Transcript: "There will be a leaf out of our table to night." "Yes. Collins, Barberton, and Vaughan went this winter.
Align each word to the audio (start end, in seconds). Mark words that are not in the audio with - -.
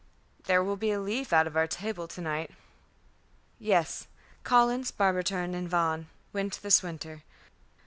"There 0.45 0.63
will 0.63 0.77
be 0.77 0.89
a 0.89 0.99
leaf 0.99 1.31
out 1.31 1.45
of 1.45 1.55
our 1.55 1.67
table 1.67 2.07
to 2.07 2.21
night." 2.21 2.49
"Yes. 3.59 4.07
Collins, 4.41 4.89
Barberton, 4.89 5.53
and 5.53 5.69
Vaughan 5.69 6.09
went 6.33 6.59
this 6.63 6.81
winter. 6.81 7.21